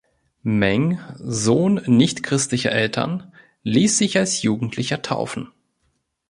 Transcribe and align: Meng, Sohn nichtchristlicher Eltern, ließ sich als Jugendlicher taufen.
Meng, 0.41 0.97
Sohn 1.19 1.79
nichtchristlicher 1.85 2.71
Eltern, 2.71 3.31
ließ 3.61 3.99
sich 3.99 4.17
als 4.17 4.41
Jugendlicher 4.41 5.03
taufen. 5.03 5.49